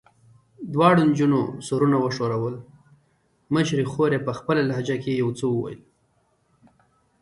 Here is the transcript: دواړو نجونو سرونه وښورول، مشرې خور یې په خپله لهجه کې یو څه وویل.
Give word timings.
دواړو 0.73 1.01
نجونو 1.09 1.41
سرونه 1.67 1.97
وښورول، 1.99 2.55
مشرې 3.53 3.85
خور 3.91 4.09
یې 4.15 4.19
په 4.27 4.31
خپله 4.39 4.61
لهجه 4.69 4.97
کې 5.03 5.11
یو 5.21 5.29
څه 5.39 5.45
وویل. 5.49 5.81